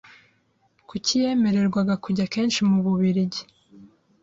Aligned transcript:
kuki 0.89 1.13
yemererwaga 1.23 1.93
kujya 2.03 2.25
kenshi 2.33 2.59
mu 2.69 2.77
bubirigi 2.85 3.41